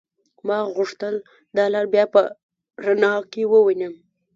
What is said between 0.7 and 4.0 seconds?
غوښتل دا لار بيا په رڼا کې ووينم.